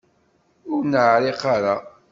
Ur 0.73 0.81
neεriq 0.91 1.41
ara. 1.55 1.75